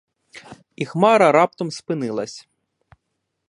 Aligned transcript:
І 0.75 0.83
хмара 0.85 1.31
раптом 1.31 1.71
спинилась. 1.71 2.47